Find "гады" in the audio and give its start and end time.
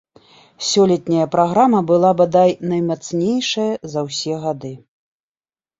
4.49-4.73